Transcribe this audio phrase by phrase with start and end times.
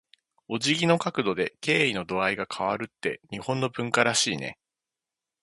[0.47, 4.57] お辞儀の角度で、敬意の度合いが変わるって日本の文化らしいね。